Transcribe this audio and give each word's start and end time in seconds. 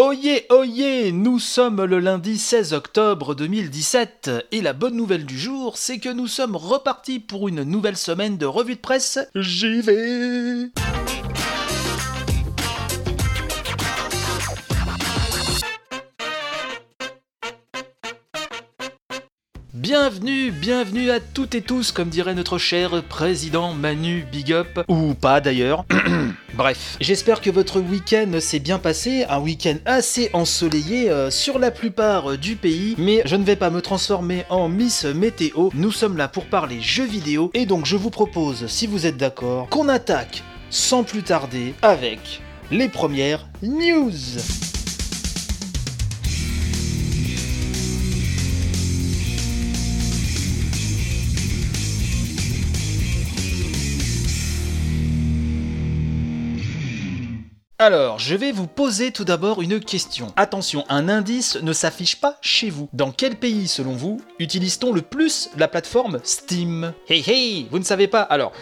Oyez, 0.00 0.46
oyez, 0.50 1.10
nous 1.10 1.40
sommes 1.40 1.82
le 1.82 1.98
lundi 1.98 2.38
16 2.38 2.72
octobre 2.72 3.34
2017 3.34 4.30
et 4.52 4.60
la 4.60 4.72
bonne 4.72 4.94
nouvelle 4.94 5.26
du 5.26 5.36
jour, 5.36 5.76
c'est 5.76 5.98
que 5.98 6.08
nous 6.08 6.28
sommes 6.28 6.54
repartis 6.54 7.18
pour 7.18 7.48
une 7.48 7.64
nouvelle 7.64 7.96
semaine 7.96 8.38
de 8.38 8.46
revue 8.46 8.76
de 8.76 8.80
presse. 8.80 9.18
J'y 9.34 9.80
vais 9.80 10.70
Bienvenue, 19.78 20.50
bienvenue 20.50 21.12
à 21.12 21.20
toutes 21.20 21.54
et 21.54 21.62
tous, 21.62 21.92
comme 21.92 22.08
dirait 22.08 22.34
notre 22.34 22.58
cher 22.58 23.00
président 23.04 23.74
Manu 23.74 24.26
Big 24.32 24.52
Up, 24.52 24.80
ou 24.88 25.14
pas 25.14 25.40
d'ailleurs. 25.40 25.84
Bref, 26.54 26.96
j'espère 27.00 27.40
que 27.40 27.48
votre 27.48 27.78
week-end 27.78 28.40
s'est 28.40 28.58
bien 28.58 28.80
passé, 28.80 29.24
un 29.28 29.38
week-end 29.38 29.76
assez 29.84 30.30
ensoleillé 30.32 31.10
euh, 31.10 31.30
sur 31.30 31.60
la 31.60 31.70
plupart 31.70 32.32
euh, 32.32 32.36
du 32.36 32.56
pays, 32.56 32.96
mais 32.98 33.22
je 33.24 33.36
ne 33.36 33.44
vais 33.44 33.54
pas 33.54 33.70
me 33.70 33.80
transformer 33.80 34.44
en 34.50 34.68
Miss 34.68 35.04
Météo, 35.04 35.68
nous 35.74 35.92
sommes 35.92 36.16
là 36.16 36.26
pour 36.26 36.46
parler 36.46 36.80
jeux 36.80 37.06
vidéo, 37.06 37.52
et 37.54 37.64
donc 37.64 37.86
je 37.86 37.94
vous 37.94 38.10
propose, 38.10 38.66
si 38.66 38.88
vous 38.88 39.06
êtes 39.06 39.16
d'accord, 39.16 39.68
qu'on 39.68 39.88
attaque 39.88 40.42
sans 40.70 41.04
plus 41.04 41.22
tarder 41.22 41.72
avec 41.82 42.42
les 42.72 42.88
premières 42.88 43.46
news. 43.62 44.10
Alors, 57.88 58.18
je 58.18 58.34
vais 58.34 58.52
vous 58.52 58.66
poser 58.66 59.12
tout 59.12 59.24
d'abord 59.24 59.62
une 59.62 59.80
question. 59.80 60.26
Attention, 60.36 60.84
un 60.90 61.08
indice 61.08 61.56
ne 61.62 61.72
s'affiche 61.72 62.20
pas 62.20 62.36
chez 62.42 62.68
vous. 62.68 62.90
Dans 62.92 63.12
quel 63.12 63.36
pays, 63.36 63.66
selon 63.66 63.92
vous, 63.92 64.20
utilise-t-on 64.38 64.92
le 64.92 65.00
plus 65.00 65.48
la 65.56 65.68
plateforme 65.68 66.20
Steam? 66.22 66.92
Hey 67.08 67.24
hey, 67.26 67.66
vous 67.70 67.78
ne 67.78 67.84
savez 67.84 68.06
pas 68.06 68.20
Alors, 68.20 68.52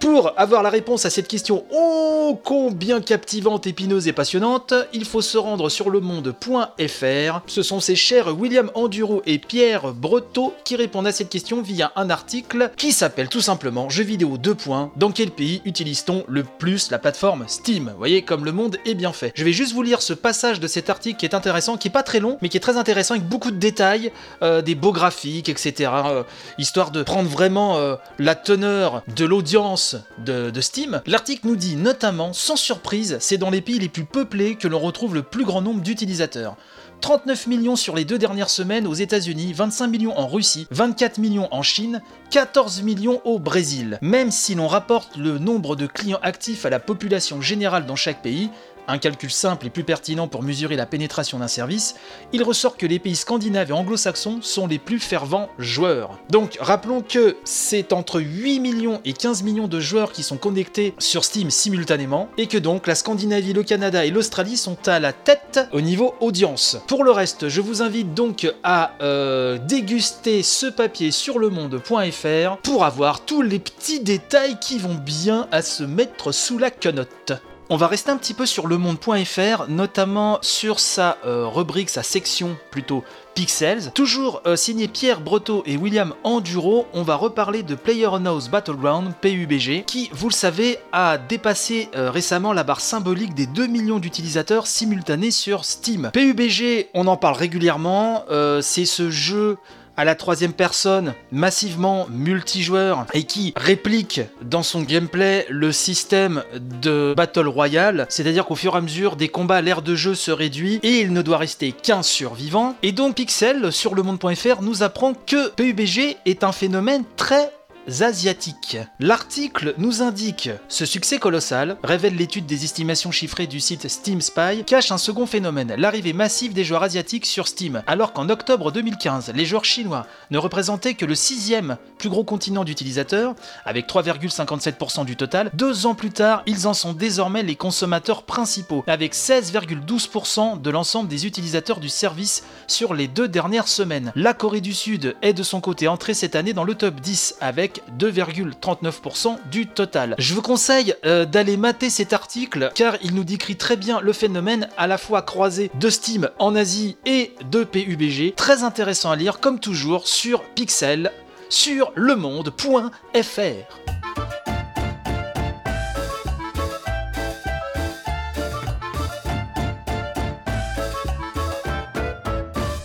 pour 0.00 0.32
avoir 0.38 0.62
la 0.62 0.70
réponse 0.70 1.04
à 1.04 1.10
cette 1.10 1.28
question 1.28 1.64
ô 1.70 2.34
combien 2.44 3.00
captivante, 3.00 3.66
épineuse 3.66 4.08
et 4.08 4.12
passionnante, 4.12 4.72
il 4.92 5.04
faut 5.04 5.20
se 5.20 5.36
rendre 5.36 5.68
sur 5.68 5.90
le 5.90 6.00
monde.fr. 6.00 7.40
Ce 7.46 7.62
sont 7.62 7.80
ces 7.80 7.96
chers 7.96 8.38
William 8.38 8.70
Enduro 8.74 9.22
et 9.26 9.38
Pierre 9.38 9.92
Breteau 9.92 10.54
qui 10.64 10.76
répondent 10.76 11.06
à 11.06 11.12
cette 11.12 11.28
question 11.28 11.60
via 11.60 11.92
un 11.96 12.08
article 12.08 12.70
qui 12.76 12.92
s'appelle 12.92 13.28
tout 13.28 13.40
simplement 13.40 13.88
Jeux 13.88 14.04
vidéo 14.04 14.38
2. 14.38 14.56
Dans 14.96 15.10
quel 15.12 15.30
pays 15.30 15.62
utilise-t-on 15.64 16.24
le 16.28 16.44
plus 16.44 16.90
la 16.90 16.98
plateforme 16.98 17.44
Steam? 17.46 17.90
Vous 17.92 17.98
voyez 17.98 18.22
comme 18.22 18.44
le 18.44 18.52
monde 18.52 18.76
est 18.84 18.94
bien 18.94 19.12
fait. 19.12 19.32
Je 19.34 19.44
vais 19.44 19.52
juste 19.52 19.74
vous 19.74 19.82
lire 19.82 20.02
ce 20.02 20.12
passage 20.12 20.60
de 20.60 20.66
cet 20.66 20.90
article 20.90 21.18
qui 21.18 21.26
est 21.26 21.34
intéressant, 21.34 21.76
qui 21.76 21.88
est 21.88 21.92
pas 21.92 22.02
très 22.02 22.20
long, 22.20 22.38
mais 22.42 22.48
qui 22.48 22.56
est 22.56 22.60
très 22.60 22.76
intéressant 22.76 23.14
avec 23.14 23.28
beaucoup 23.28 23.50
de 23.50 23.56
détails, 23.56 24.12
euh, 24.42 24.62
des 24.62 24.74
beaux 24.74 24.92
graphiques, 24.92 25.48
etc. 25.48 25.90
euh, 26.06 26.22
histoire 26.58 26.90
de 26.90 27.02
prendre 27.02 27.28
vraiment 27.28 27.78
euh, 27.78 27.96
la 28.18 28.34
teneur 28.34 29.02
de 29.14 29.24
l'audience 29.24 29.89
de, 30.18 30.50
de 30.50 30.60
Steam, 30.60 31.02
l'article 31.06 31.46
nous 31.46 31.56
dit 31.56 31.76
notamment, 31.76 32.32
sans 32.32 32.56
surprise, 32.56 33.16
c'est 33.20 33.38
dans 33.38 33.50
les 33.50 33.60
pays 33.60 33.78
les 33.78 33.88
plus 33.88 34.04
peuplés 34.04 34.56
que 34.56 34.68
l'on 34.68 34.78
retrouve 34.78 35.14
le 35.14 35.22
plus 35.22 35.44
grand 35.44 35.62
nombre 35.62 35.82
d'utilisateurs. 35.82 36.56
39 37.00 37.46
millions 37.46 37.76
sur 37.76 37.96
les 37.96 38.04
deux 38.04 38.18
dernières 38.18 38.50
semaines 38.50 38.86
aux 38.86 38.94
États-Unis, 38.94 39.52
25 39.54 39.86
millions 39.86 40.18
en 40.18 40.28
Russie, 40.28 40.66
24 40.70 41.18
millions 41.18 41.48
en 41.50 41.62
Chine, 41.62 42.02
14 42.30 42.82
millions 42.82 43.20
au 43.24 43.38
Brésil. 43.38 43.98
Même 44.02 44.30
si 44.30 44.54
l'on 44.54 44.68
rapporte 44.68 45.16
le 45.16 45.38
nombre 45.38 45.76
de 45.76 45.86
clients 45.86 46.20
actifs 46.22 46.66
à 46.66 46.70
la 46.70 46.78
population 46.78 47.40
générale 47.40 47.86
dans 47.86 47.96
chaque 47.96 48.22
pays, 48.22 48.50
un 48.88 48.98
calcul 48.98 49.30
simple 49.30 49.66
et 49.66 49.70
plus 49.70 49.84
pertinent 49.84 50.28
pour 50.28 50.42
mesurer 50.42 50.76
la 50.76 50.86
pénétration 50.86 51.38
d'un 51.38 51.48
service, 51.48 51.94
il 52.32 52.42
ressort 52.42 52.76
que 52.76 52.86
les 52.86 52.98
pays 52.98 53.16
scandinaves 53.16 53.70
et 53.70 53.72
anglo-saxons 53.72 54.40
sont 54.42 54.66
les 54.66 54.78
plus 54.78 54.98
fervents 54.98 55.48
joueurs. 55.58 56.18
Donc 56.30 56.56
rappelons 56.60 57.02
que 57.02 57.36
c'est 57.44 57.92
entre 57.92 58.20
8 58.20 58.60
millions 58.60 59.00
et 59.04 59.12
15 59.12 59.42
millions 59.42 59.68
de 59.68 59.80
joueurs 59.80 60.12
qui 60.12 60.22
sont 60.22 60.36
connectés 60.36 60.94
sur 60.98 61.24
Steam 61.24 61.50
simultanément, 61.50 62.28
et 62.38 62.46
que 62.46 62.58
donc 62.58 62.86
la 62.86 62.94
Scandinavie, 62.94 63.52
le 63.52 63.62
Canada 63.62 64.04
et 64.04 64.10
l'Australie 64.10 64.56
sont 64.56 64.76
à 64.86 65.00
la 65.00 65.12
tête 65.12 65.60
au 65.72 65.80
niveau 65.80 66.14
audience. 66.20 66.78
Pour 66.86 67.04
le 67.04 67.10
reste, 67.10 67.48
je 67.48 67.60
vous 67.60 67.82
invite 67.82 68.14
donc 68.14 68.52
à 68.62 68.92
euh, 69.02 69.58
déguster 69.58 70.42
ce 70.42 70.66
papier 70.66 71.10
sur 71.10 71.38
le 71.38 71.50
monde.fr 71.50 72.56
pour 72.62 72.84
avoir 72.84 73.24
tous 73.24 73.42
les 73.42 73.58
petits 73.58 74.00
détails 74.00 74.58
qui 74.60 74.78
vont 74.78 74.94
bien 74.94 75.48
à 75.52 75.62
se 75.62 75.84
mettre 75.84 76.32
sous 76.32 76.58
la 76.58 76.70
quenotte. 76.70 77.32
On 77.72 77.76
va 77.76 77.86
rester 77.86 78.10
un 78.10 78.16
petit 78.16 78.34
peu 78.34 78.46
sur 78.46 78.66
le 78.66 78.78
monde.fr, 78.78 79.68
notamment 79.68 80.40
sur 80.42 80.80
sa 80.80 81.18
euh, 81.24 81.46
rubrique, 81.46 81.88
sa 81.88 82.02
section 82.02 82.56
plutôt 82.72 83.04
Pixels. 83.36 83.92
Toujours 83.94 84.42
euh, 84.44 84.56
signé 84.56 84.88
Pierre 84.88 85.20
Breteau 85.20 85.62
et 85.66 85.76
William 85.76 86.12
Enduro, 86.24 86.88
on 86.94 87.04
va 87.04 87.14
reparler 87.14 87.62
de 87.62 87.76
PlayerUnknown's 87.76 88.48
Battleground, 88.48 89.14
PUBG, 89.20 89.84
qui, 89.84 90.10
vous 90.12 90.28
le 90.28 90.34
savez, 90.34 90.78
a 90.90 91.16
dépassé 91.16 91.90
euh, 91.94 92.10
récemment 92.10 92.52
la 92.52 92.64
barre 92.64 92.80
symbolique 92.80 93.34
des 93.34 93.46
2 93.46 93.68
millions 93.68 94.00
d'utilisateurs 94.00 94.66
simultanés 94.66 95.30
sur 95.30 95.64
Steam. 95.64 96.10
PUBG, 96.12 96.88
on 96.92 97.06
en 97.06 97.16
parle 97.16 97.36
régulièrement, 97.36 98.24
c'est 98.62 98.84
ce 98.84 99.10
jeu 99.10 99.58
à 100.00 100.04
la 100.06 100.14
troisième 100.14 100.54
personne, 100.54 101.12
massivement 101.30 102.06
multijoueur, 102.08 103.04
et 103.12 103.24
qui 103.24 103.52
réplique 103.54 104.22
dans 104.40 104.62
son 104.62 104.80
gameplay 104.80 105.44
le 105.50 105.72
système 105.72 106.42
de 106.54 107.12
Battle 107.14 107.46
Royale, 107.46 108.06
c'est-à-dire 108.08 108.46
qu'au 108.46 108.54
fur 108.54 108.76
et 108.76 108.78
à 108.78 108.80
mesure 108.80 109.16
des 109.16 109.28
combats, 109.28 109.60
l'aire 109.60 109.82
de 109.82 109.94
jeu 109.94 110.14
se 110.14 110.30
réduit 110.30 110.80
et 110.82 111.00
il 111.00 111.12
ne 111.12 111.20
doit 111.20 111.36
rester 111.36 111.72
qu'un 111.72 112.02
survivant. 112.02 112.76
Et 112.82 112.92
donc 112.92 113.16
Pixel, 113.16 113.70
sur 113.72 113.94
le 113.94 114.02
monde.fr, 114.02 114.62
nous 114.62 114.82
apprend 114.82 115.12
que 115.12 115.50
PUBG 115.50 116.16
est 116.24 116.44
un 116.44 116.52
phénomène 116.52 117.04
très 117.18 117.52
asiatiques. 118.00 118.78
L'article 118.98 119.74
nous 119.78 120.02
indique 120.02 120.50
ce 120.68 120.86
succès 120.86 121.18
colossal, 121.18 121.76
révèle 121.82 122.16
l'étude 122.16 122.46
des 122.46 122.64
estimations 122.64 123.10
chiffrées 123.10 123.46
du 123.46 123.60
site 123.60 123.88
Steam 123.88 124.20
Spy, 124.20 124.64
cache 124.64 124.92
un 124.92 124.98
second 124.98 125.26
phénomène, 125.26 125.74
l'arrivée 125.76 126.12
massive 126.12 126.52
des 126.52 126.64
joueurs 126.64 126.82
asiatiques 126.82 127.26
sur 127.26 127.48
Steam, 127.48 127.82
alors 127.86 128.12
qu'en 128.12 128.28
octobre 128.28 128.72
2015, 128.72 129.32
les 129.34 129.44
joueurs 129.44 129.64
chinois 129.64 130.06
ne 130.30 130.38
représentaient 130.38 130.94
que 130.94 131.04
le 131.04 131.14
sixième 131.14 131.76
plus 131.98 132.08
gros 132.08 132.24
continent 132.24 132.64
d'utilisateurs, 132.64 133.34
avec 133.64 133.88
3,57% 133.88 135.04
du 135.04 135.16
total, 135.16 135.50
deux 135.54 135.86
ans 135.86 135.94
plus 135.94 136.10
tard, 136.10 136.42
ils 136.46 136.66
en 136.66 136.74
sont 136.74 136.92
désormais 136.92 137.42
les 137.42 137.56
consommateurs 137.56 138.22
principaux, 138.22 138.84
avec 138.86 139.14
16,12% 139.14 140.60
de 140.60 140.70
l'ensemble 140.70 141.08
des 141.08 141.26
utilisateurs 141.26 141.80
du 141.80 141.88
service 141.88 142.44
sur 142.66 142.94
les 142.94 143.08
deux 143.08 143.28
dernières 143.28 143.68
semaines. 143.68 144.12
La 144.16 144.34
Corée 144.34 144.60
du 144.60 144.72
Sud 144.72 145.14
est 145.22 145.32
de 145.32 145.42
son 145.42 145.60
côté 145.60 145.88
entrée 145.88 146.14
cette 146.14 146.36
année 146.36 146.52
dans 146.52 146.64
le 146.64 146.74
top 146.74 147.00
10 147.00 147.36
avec 147.40 147.69
2,39% 147.98 149.36
du 149.50 149.66
total. 149.66 150.14
Je 150.18 150.34
vous 150.34 150.42
conseille 150.42 150.94
euh, 151.04 151.24
d'aller 151.24 151.56
mater 151.56 151.90
cet 151.90 152.12
article 152.12 152.70
car 152.74 152.96
il 153.02 153.14
nous 153.14 153.24
décrit 153.24 153.56
très 153.56 153.76
bien 153.76 154.00
le 154.00 154.12
phénomène 154.12 154.68
à 154.76 154.86
la 154.86 154.98
fois 154.98 155.22
croisé 155.22 155.70
de 155.74 155.90
Steam 155.90 156.30
en 156.38 156.56
Asie 156.56 156.96
et 157.06 157.34
de 157.50 157.64
PUBG. 157.64 158.34
Très 158.34 158.62
intéressant 158.62 159.10
à 159.10 159.16
lire 159.16 159.40
comme 159.40 159.60
toujours 159.60 160.08
sur 160.08 160.42
Pixel 160.42 161.12
sur 161.48 161.92
lemonde.fr. 161.96 163.99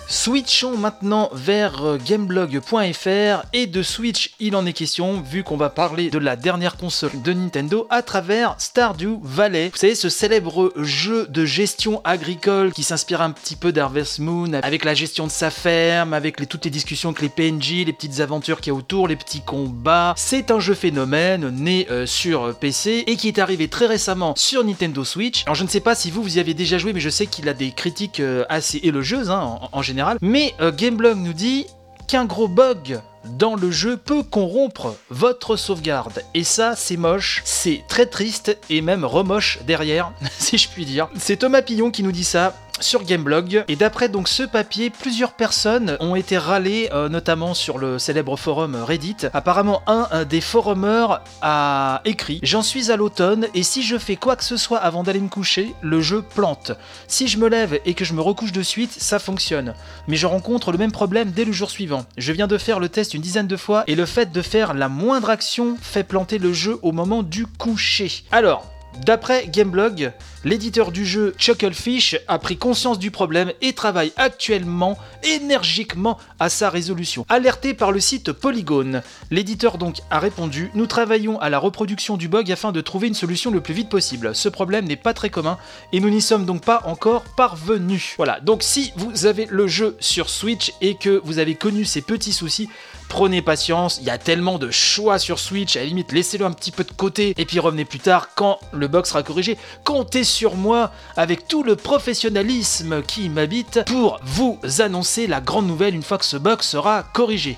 Switchons 0.08 0.78
maintenant 0.78 1.32
vers 1.34 1.84
euh, 1.84 1.98
gameblog.fr 1.98 3.48
et 3.54 3.66
de 3.66 3.82
Switch 3.82 4.36
il 4.40 4.56
en 4.56 4.68
est 4.68 4.74
question 4.74 5.20
vu 5.20 5.42
qu'on 5.42 5.58
va 5.58 5.72
parler 5.72 6.12
de 6.12 6.20
la 6.20 6.36
dernière 6.36 6.78
console 6.78 7.24
de 7.24 7.34
Nintendo 7.34 7.88
à 7.90 8.04
travers 8.04 8.56
Stardew 8.60 9.20
Valley. 9.24 9.70
Vous 9.74 9.80
savez 9.80 9.96
ce 9.96 10.10
célèbre 10.10 10.72
jeu 10.76 11.26
de 11.28 11.44
gestion 11.44 12.02
agricole 12.04 12.72
qui 12.72 12.84
s'inspire 12.84 13.22
un 13.22 13.32
petit 13.32 13.56
peu 13.56 13.72
d'Harvest 13.72 14.20
Moon 14.20 14.54
avec 14.62 14.86
la 14.86 14.94
gestion 14.94 15.26
de 15.26 15.32
sa 15.32 15.50
ferme, 15.50 16.14
avec 16.14 16.48
toutes 16.48 16.66
les 16.66 16.72
discussions 16.72 17.10
avec 17.10 17.22
les 17.24 17.30
PNJ, 17.30 17.86
les 17.86 17.94
petites 17.94 18.20
aventures 18.20 18.62
qu'il 18.62 18.74
y 18.74 18.76
a 18.76 18.78
autour, 18.78 19.08
les 19.08 19.16
petits 19.16 19.42
combats. 19.42 20.14
C'est 20.18 20.52
un 20.52 20.60
jeu 20.60 20.76
phénomène 20.76 21.50
né 21.50 21.88
euh, 21.90 22.06
sur 22.06 22.56
PC 22.60 23.06
et 23.08 23.16
qui 23.16 23.28
est 23.28 23.40
arrivé 23.40 23.70
très 23.70 23.88
récemment 23.88 24.36
sur 24.38 24.64
Nintendo 24.64 25.04
Switch. 25.04 25.42
Alors 25.48 25.56
je 25.56 25.64
ne 25.64 25.70
sais 25.70 25.80
pas 25.80 25.96
si 25.96 26.12
vous 26.12 26.22
vous 26.22 26.38
y 26.38 26.40
avez 26.40 26.54
déjà 26.54 26.78
joué 26.78 26.94
mais 26.94 27.00
je 27.00 27.10
sais 27.10 27.26
qu'il 27.26 27.50
a 27.50 27.56
des 27.56 27.72
critiques 27.72 28.20
euh, 28.20 28.46
assez 28.50 28.80
élogieuses 28.84 29.32
hein, 29.32 29.60
en 29.72 29.82
général. 29.82 29.95
Mais 30.22 30.54
euh, 30.60 30.72
Gameblog 30.72 31.18
nous 31.18 31.34
dit 31.34 31.66
qu'un 32.08 32.26
gros 32.26 32.48
bug 32.48 33.00
dans 33.38 33.56
le 33.56 33.72
jeu 33.72 33.98
peut 33.98 34.24
corrompre 34.24 34.96
votre 35.10 35.56
sauvegarde. 35.56 36.24
Et 36.34 36.44
ça, 36.44 36.76
c'est 36.76 36.98
moche, 36.98 37.42
c'est 37.44 37.84
très 37.88 38.06
triste 38.06 38.58
et 38.70 38.82
même 38.82 39.04
remoche 39.04 39.60
derrière, 39.66 40.12
si 40.38 40.58
je 40.58 40.70
puis 40.70 40.86
dire. 40.86 41.10
C'est 41.18 41.38
Thomas 41.38 41.62
Pillon 41.62 41.92
qui 41.92 42.04
nous 42.04 42.12
dit 42.12 42.24
ça. 42.24 42.54
Sur 42.80 43.04
Gameblog. 43.04 43.64
Et 43.68 43.76
d'après 43.76 44.10
donc 44.10 44.28
ce 44.28 44.44
papier, 44.44 44.90
plusieurs 44.90 45.34
personnes 45.34 45.98
ont 46.00 46.16
été 46.16 46.38
râlées, 46.38 46.90
euh, 46.94 47.10
notamment 47.10 47.54
sur 47.54 47.78
le 47.78 48.00
célèbre 48.00 48.38
forum 48.38 48.76
Reddit. 48.76 49.18
Apparemment, 49.34 49.82
un 49.88 50.26
des 50.26 50.42
forumers 50.42 51.22
a 51.42 52.02
écrit 52.06 52.40
J'en 52.44 52.62
suis 52.62 52.92
à 52.92 52.96
l'automne 52.96 53.48
et 53.54 53.64
si 53.64 53.84
je 53.84 53.98
fais 53.98 54.16
quoi 54.16 54.36
que 54.36 54.44
ce 54.44 54.58
soit 54.58 54.80
avant 54.80 55.04
d'aller 55.04 55.20
me 55.20 55.30
coucher, 55.30 55.74
le 55.82 56.02
jeu 56.02 56.22
plante. 56.22 56.72
Si 57.08 57.28
je 57.28 57.38
me 57.38 57.48
lève 57.48 57.80
et 57.86 57.94
que 57.94 58.06
je 58.06 58.14
me 58.14 58.22
recouche 58.22 58.52
de 58.52 58.64
suite, 58.64 58.92
ça 58.92 59.20
fonctionne. 59.20 59.74
Mais 60.08 60.16
je 60.16 60.28
rencontre 60.28 60.72
le 60.72 60.78
même 60.78 60.92
problème 60.92 61.32
dès 61.32 61.46
le 61.46 61.52
jour 61.52 61.70
suivant. 61.70 62.06
Je 62.18 62.32
viens 62.32 62.48
de 62.48 62.58
faire 62.58 62.80
le 62.80 62.90
test 62.90 63.14
une 63.14 63.22
dizaine 63.22 63.48
de 63.48 63.58
fois 63.58 63.84
et 63.88 63.96
le 63.96 64.06
fait 64.06 64.32
de 64.32 64.42
faire 64.42 64.74
la 64.74 64.90
moindre 64.90 65.30
action 65.30 65.78
fait 65.82 66.04
planter 66.04 66.38
le 66.38 66.54
jeu 66.54 66.80
au 66.82 66.92
moment 66.92 67.24
du 67.24 67.46
coucher. 67.46 68.24
Alors, 68.32 68.66
D'après 69.04 69.48
Gameblog, 69.48 70.14
l'éditeur 70.46 70.92
du 70.92 71.06
jeu 71.06 71.34
Chucklefish 71.38 72.18
a 72.28 72.40
pris 72.40 72.56
conscience 72.56 73.00
du 73.00 73.12
problème 73.12 73.52
et 73.62 73.74
travaille 73.74 74.14
actuellement 74.16 74.98
énergiquement 75.24 76.20
à 76.40 76.50
sa 76.50 76.70
résolution. 76.70 77.26
Alerté 77.30 77.74
par 77.74 77.92
le 77.92 78.00
site 78.00 78.32
Polygon, 78.32 79.02
l'éditeur 79.32 79.80
donc 79.80 79.98
a 80.12 80.20
répondu 80.20 80.70
Nous 80.76 80.86
travaillons 80.86 81.40
à 81.40 81.50
la 81.50 81.58
reproduction 81.58 82.16
du 82.16 82.28
bug 82.28 82.52
afin 82.52 82.72
de 82.72 82.80
trouver 82.80 83.08
une 83.08 83.16
solution 83.16 83.50
le 83.50 83.60
plus 83.60 83.74
vite 83.74 83.90
possible. 83.90 84.36
Ce 84.36 84.48
problème 84.48 84.86
n'est 84.86 84.96
pas 84.96 85.16
très 85.16 85.32
commun 85.32 85.58
et 85.92 86.00
nous 86.00 86.12
n'y 86.12 86.22
sommes 86.22 86.46
donc 86.46 86.64
pas 86.64 86.84
encore 86.86 87.24
parvenus. 87.36 88.14
Voilà, 88.18 88.40
donc 88.40 88.62
si 88.62 88.94
vous 88.98 89.26
avez 89.26 89.48
le 89.50 89.68
jeu 89.68 89.98
sur 90.00 90.30
Switch 90.30 90.72
et 90.80 90.96
que 90.96 91.20
vous 91.24 91.40
avez 91.40 91.56
connu 91.56 91.86
ces 91.86 92.04
petits 92.04 92.34
soucis, 92.34 92.70
prenez 93.10 93.42
patience, 93.42 93.98
il 94.00 94.06
y 94.06 94.12
a 94.12 94.20
tellement 94.20 94.60
de 94.60 94.70
choix 94.70 95.18
sur 95.18 95.40
Switch, 95.40 95.76
à 95.76 95.80
la 95.80 95.86
limite 95.86 96.12
laissez-le 96.12 96.46
un 96.46 96.52
petit 96.52 96.72
peu 96.72 96.84
de 96.84 96.92
côté 96.92 97.34
et 97.38 97.46
puis 97.46 97.60
revenez 97.60 97.86
plus 97.86 98.00
tard 98.00 98.30
quand 98.36 98.60
le 98.72 98.88
bug 98.88 99.06
sera 99.06 99.24
corrigé. 99.24 99.58
Comptez 99.84 100.24
sur 100.36 100.56
moi 100.56 100.92
avec 101.16 101.48
tout 101.48 101.64
le 101.64 101.78
professionnalisme 101.78 103.02
qui 103.04 103.30
m'habite 103.30 103.86
pour 103.86 104.20
vous 104.26 104.60
annoncer 104.80 105.28
la 105.28 105.40
grande 105.40 105.66
nouvelle 105.66 105.96
une 105.96 106.04
fois 106.04 106.18
que 106.18 106.26
ce 106.26 106.36
bug 106.36 106.62
sera 106.62 107.04
corrigé. 107.04 107.58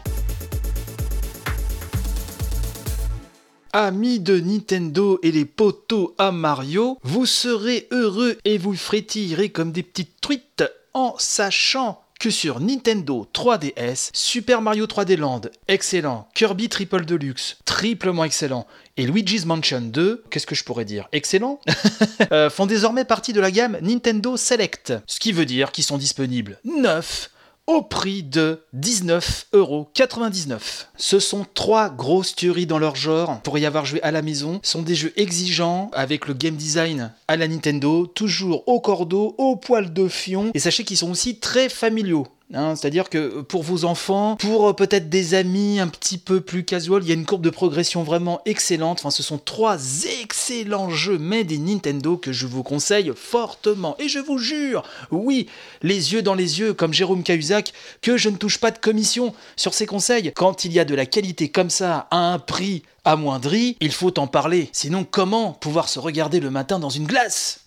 Amis 3.73 4.19
de 4.19 4.39
Nintendo 4.39 5.19
et 5.23 5.31
les 5.31 5.45
poteaux 5.45 6.13
à 6.19 6.31
Mario, 6.31 6.99
vous 7.01 7.25
serez 7.25 7.87
heureux 7.89 8.37
et 8.45 8.59
vous 8.59 8.75
frétillerez 8.75 9.49
comme 9.49 9.71
des 9.71 9.83
petites 9.83 10.21
truites 10.21 10.63
en 10.93 11.15
sachant 11.17 12.03
que 12.19 12.29
sur 12.29 12.59
Nintendo 12.59 13.27
3DS, 13.33 14.09
Super 14.13 14.61
Mario 14.61 14.85
3D 14.85 15.17
Land, 15.17 15.41
excellent, 15.67 16.27
Kirby 16.33 16.69
Triple 16.69 17.05
Deluxe, 17.05 17.57
triplement 17.65 18.23
excellent, 18.23 18.67
et 18.97 19.05
Luigi's 19.05 19.45
Mansion 19.45 19.81
2, 19.81 20.23
qu'est-ce 20.29 20.47
que 20.47 20.55
je 20.55 20.63
pourrais 20.63 20.85
dire 20.85 21.07
Excellent 21.11 21.59
euh, 22.31 22.49
Font 22.49 22.65
désormais 22.65 23.05
partie 23.05 23.33
de 23.33 23.41
la 23.41 23.51
gamme 23.51 23.77
Nintendo 23.81 24.37
Select, 24.37 24.93
ce 25.05 25.19
qui 25.19 25.31
veut 25.31 25.45
dire 25.45 25.71
qu'ils 25.71 25.83
sont 25.83 25.97
disponibles 25.97 26.59
9 26.65 27.29
au 27.67 27.81
prix 27.81 28.23
de 28.23 28.63
19,99€. 28.75 30.57
Ce 30.95 31.19
sont 31.19 31.45
trois 31.53 31.89
grosses 31.89 32.33
tueries 32.33 32.65
dans 32.65 32.79
leur 32.79 32.95
genre. 32.95 33.41
Pour 33.41 33.57
y 33.59 33.65
avoir 33.65 33.85
joué 33.85 34.01
à 34.03 34.11
la 34.11 34.21
maison, 34.21 34.59
ce 34.63 34.71
sont 34.71 34.81
des 34.81 34.95
jeux 34.95 35.13
exigeants 35.17 35.91
avec 35.93 36.27
le 36.27 36.33
game 36.33 36.55
design 36.55 37.11
à 37.27 37.35
la 37.35 37.47
Nintendo, 37.47 38.07
toujours 38.07 38.67
au 38.67 38.79
cordeau, 38.79 39.35
au 39.37 39.57
poil 39.57 39.93
de 39.93 40.07
fion. 40.07 40.51
Et 40.53 40.59
sachez 40.59 40.85
qu'ils 40.85 40.97
sont 40.97 41.11
aussi 41.11 41.39
très 41.39 41.67
familiaux. 41.67 42.25
Hein, 42.53 42.75
c'est-à-dire 42.77 43.09
que 43.09 43.41
pour 43.41 43.61
vos 43.61 43.83
enfants, 43.83 44.37
pour 44.37 44.69
euh, 44.69 44.73
peut-être 44.73 45.09
des 45.09 45.33
amis 45.33 45.81
un 45.81 45.89
petit 45.89 46.17
peu 46.17 46.39
plus 46.39 46.63
casual, 46.63 47.03
il 47.03 47.09
y 47.09 47.11
a 47.11 47.15
une 47.15 47.25
courbe 47.25 47.41
de 47.41 47.49
progression 47.49 48.03
vraiment 48.03 48.39
excellente. 48.45 48.99
Enfin, 48.99 49.09
ce 49.09 49.21
sont 49.21 49.37
trois 49.37 49.77
excellents 50.21 50.89
jeux 50.89 51.17
made 51.17 51.51
in 51.51 51.59
Nintendo 51.59 52.15
que 52.15 52.31
je 52.31 52.47
vous 52.47 52.63
conseille 52.63 53.11
fortement. 53.13 53.97
Et 53.99 54.07
je 54.07 54.19
vous 54.19 54.37
jure, 54.37 54.83
oui, 55.11 55.47
les 55.81 56.13
yeux 56.13 56.21
dans 56.21 56.35
les 56.35 56.59
yeux, 56.59 56.73
comme 56.73 56.93
Jérôme 56.93 57.23
Cahuzac, 57.23 57.73
que 58.01 58.15
je 58.15 58.29
ne 58.29 58.37
touche 58.37 58.59
pas 58.59 58.71
de 58.71 58.77
commission 58.77 59.33
sur 59.57 59.73
ces 59.73 59.85
conseils. 59.85 60.31
Quand 60.33 60.63
il 60.63 60.71
y 60.71 60.79
a 60.79 60.85
de 60.85 60.95
la 60.95 61.05
qualité 61.05 61.49
comme 61.49 61.69
ça, 61.69 62.07
à 62.11 62.31
un 62.31 62.39
prix 62.39 62.83
amoindri, 63.03 63.75
il 63.81 63.91
faut 63.91 64.17
en 64.19 64.27
parler. 64.27 64.69
Sinon, 64.71 65.05
comment 65.09 65.51
pouvoir 65.51 65.89
se 65.89 65.99
regarder 65.99 66.39
le 66.39 66.49
matin 66.49 66.79
dans 66.79 66.89
une 66.89 67.07
glace? 67.07 67.59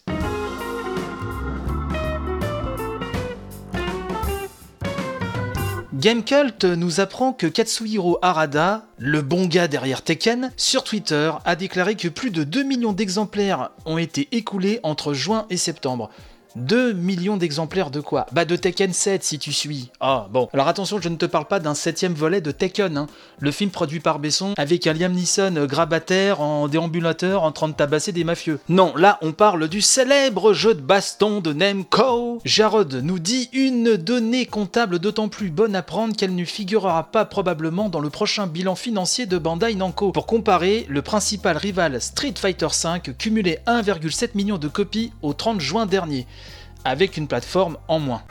Gamecult 6.01 6.65
nous 6.65 7.01
apprend 7.01 7.35
que 7.35 7.47
Katsuhiro 7.47 8.19
Harada, 8.23 8.87
le 8.97 9.21
bon 9.21 9.45
gars 9.45 9.69
derrière 9.69 10.01
Tekken, 10.01 10.51
sur 10.57 10.83
Twitter 10.83 11.31
a 11.45 11.57
déclaré 11.57 11.95
que 11.95 12.09
plus 12.09 12.31
de 12.31 12.43
2 12.43 12.63
millions 12.63 12.95
d'exemplaires 12.95 13.69
ont 13.85 13.99
été 13.99 14.27
écoulés 14.33 14.81
entre 14.83 15.13
juin 15.13 15.45
et 15.51 15.59
septembre. 15.59 16.09
2 16.57 16.93
millions 16.93 17.37
d'exemplaires 17.37 17.91
de 17.91 18.01
quoi? 18.01 18.27
Bah 18.33 18.45
de 18.45 18.57
Tekken 18.57 18.93
7 18.93 19.23
si 19.23 19.39
tu 19.39 19.53
suis. 19.53 19.91
Ah 20.01 20.27
bon. 20.31 20.49
Alors 20.53 20.69
attention, 20.69 21.01
je 21.01 21.09
ne 21.09 21.17
te 21.17 21.27
parle 21.27 21.47
pas 21.47 21.61
d'un 21.61 21.75
septième 21.75 22.15
volet 22.15 22.41
de 22.41 22.51
Tekken, 22.51 22.97
hein. 22.97 23.07
le 23.39 23.51
film 23.51 23.71
produit 23.71 24.01
par 24.01 24.19
Besson 24.19 24.55
avec 24.57 24.87
un 24.87 24.93
Liam 24.93 25.13
Neeson 25.13 25.67
grabataire 25.67 26.41
en 26.41 26.69
déambulateur 26.69 27.43
en 27.43 27.53
train 27.53 27.69
de 27.69 27.75
tabasser 27.75 28.13
des 28.13 28.25
mafieux. 28.25 28.61
Non, 28.69 28.93
là 28.97 29.19
on 29.23 29.33
parle 29.33 29.69
du 29.69 29.81
célèbre 29.81 30.53
jeu 30.53 30.75
de 30.75 30.81
baston 30.81 31.41
de 31.41 31.53
Nemco. 31.53 32.41
Jarod 32.45 32.95
nous 33.03 33.19
dit 33.19 33.49
une 33.53 33.97
donnée 33.97 34.47
comptable 34.47 34.99
d'autant 34.99 35.29
plus 35.29 35.51
bonne 35.51 35.77
à 35.77 35.83
prendre 35.83 36.17
qu'elle 36.17 36.35
ne 36.35 36.45
figurera 36.45 37.05
pas 37.05 37.25
probablement 37.25 37.89
dans 37.89 38.01
le 38.01 38.11
prochain 38.11 38.47
bilan 38.47 38.75
financier 38.75 39.27
de 39.27 39.39
Bandai 39.39 39.75
Namco. 39.75 40.13
Pour 40.13 40.27
comparer, 40.27 40.87
le 40.89 41.03
principal 41.03 41.57
rival 41.57 42.01
Street 42.01 42.35
Fighter 42.37 42.67
V 42.67 43.13
cumulait 43.19 43.63
1,7 43.67 44.31
million 44.35 44.59
de 44.59 44.69
copies 44.69 45.13
au 45.23 45.33
30 45.33 45.61
juin 45.61 45.87
dernier 45.87 46.27
avec 46.85 47.17
une 47.17 47.29
plateforme 47.29 47.77
en 47.89 47.99
moins. 47.99 48.23